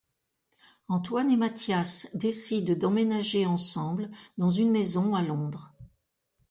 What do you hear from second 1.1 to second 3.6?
et Mathias décident d'emménager